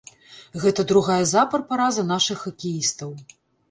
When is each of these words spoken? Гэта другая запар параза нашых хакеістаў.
Гэта 0.63 0.85
другая 0.93 1.19
запар 1.33 1.67
параза 1.69 2.09
нашых 2.13 2.37
хакеістаў. 2.45 3.19